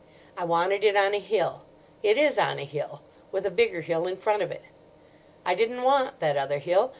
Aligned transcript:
I 0.35 0.45
wanted 0.45 0.83
it 0.83 0.97
on 0.97 1.13
a 1.13 1.19
hill. 1.19 1.61
It 2.01 2.17
is 2.17 2.39
on 2.39 2.57
a 2.57 2.63
hill, 2.65 3.03
with 3.31 3.45
a 3.45 3.51
bigger 3.51 3.81
hill 3.81 4.07
in 4.07 4.17
front 4.17 4.41
of 4.41 4.49
it. 4.49 4.63
I 5.45 5.53
didn't 5.53 5.83
want 5.83 6.19
that 6.21 6.37
other 6.37 6.57
hill. 6.57 6.89